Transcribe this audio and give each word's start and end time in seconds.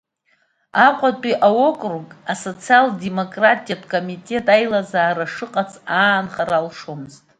Аҟәатәи 0.85 1.41
аокруг 1.47 2.07
асоциал-демократиатә 2.31 3.87
комитет 3.93 4.45
аилазаара 4.55 5.25
шыҟац 5.33 5.71
аанхара 6.01 6.57
алшомызт. 6.61 7.23